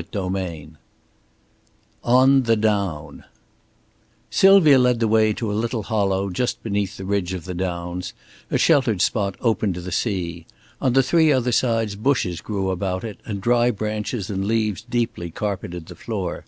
CHAPTER 0.00 0.20
XX 0.20 0.70
ON 2.04 2.42
THE 2.44 2.54
DOWN 2.54 3.24
Sylvia 4.30 4.78
led 4.78 5.00
the 5.00 5.08
way 5.08 5.32
to 5.32 5.50
a 5.50 5.54
little 5.58 5.82
hollow 5.82 6.30
just 6.30 6.62
beneath 6.62 6.96
the 6.96 7.04
ridge 7.04 7.32
of 7.32 7.46
the 7.46 7.54
downs, 7.54 8.12
a 8.48 8.58
sheltered 8.58 9.02
spot 9.02 9.34
open 9.40 9.72
to 9.72 9.80
the 9.80 9.90
sea. 9.90 10.46
On 10.80 10.92
the 10.92 11.02
three 11.02 11.32
other 11.32 11.50
sides 11.50 11.96
bushes 11.96 12.40
grew 12.40 12.70
about 12.70 13.02
it 13.02 13.18
and 13.26 13.40
dry 13.40 13.72
branches 13.72 14.30
and 14.30 14.44
leaves 14.44 14.82
deeply 14.82 15.32
carpeted 15.32 15.86
the 15.86 15.96
floor. 15.96 16.44